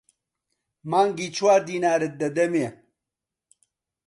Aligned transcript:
مانگی 0.89 1.27
چوار 1.35 1.61
دینارت 1.67 2.13
دەدەمێ. 2.21 2.67